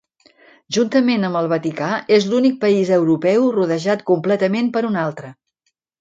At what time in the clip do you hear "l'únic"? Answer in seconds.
2.31-2.57